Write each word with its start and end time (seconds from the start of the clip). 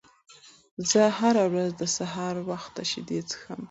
زه 0.89 1.01
هره 1.19 1.43
ورځ 1.51 1.71
د 1.81 1.83
سهار 1.97 2.35
وخت 2.49 2.73
شیدې 2.91 3.19
څښم. 3.29 3.59